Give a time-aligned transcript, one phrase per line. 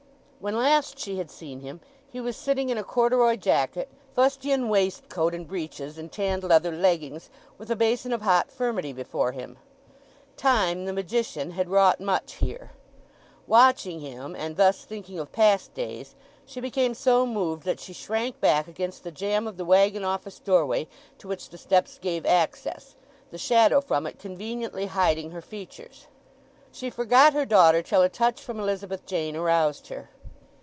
[0.43, 5.35] When last she had seen him he was sitting in a corduroy jacket, fustian waistcoat
[5.35, 9.59] and breeches, and tanned leather leggings, with a basin of hot furmity before him.
[10.37, 12.71] Time, the magician, had wrought much here.
[13.45, 18.39] Watching him, and thus thinking of past days, she became so moved that she shrank
[18.41, 20.87] back against the jamb of the waggon office doorway
[21.19, 22.95] to which the steps gave access,
[23.29, 26.07] the shadow from it conveniently hiding her features.
[26.71, 30.09] She forgot her daughter till a touch from Elizabeth Jane aroused her.